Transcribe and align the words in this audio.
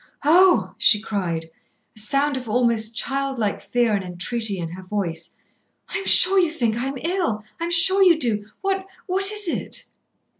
"Oh!" 0.25 0.73
she 0.79 0.99
cried, 0.99 1.51
a 1.95 1.99
sound 1.99 2.35
of 2.35 2.49
almost 2.49 2.95
child 2.95 3.37
like 3.37 3.61
fear 3.61 3.93
and 3.93 4.03
entreaty 4.03 4.57
in 4.57 4.69
her 4.69 4.81
voice. 4.81 5.37
"I 5.89 5.99
am 5.99 6.07
sure 6.07 6.39
you 6.39 6.49
think 6.49 6.75
I 6.75 6.87
am 6.87 6.97
ill, 6.97 7.43
I 7.59 7.65
am 7.65 7.69
sure 7.71 8.01
you 8.01 8.17
do. 8.17 8.47
What 8.61 8.87
what 9.05 9.31
is 9.31 9.47
it?" 9.47 9.83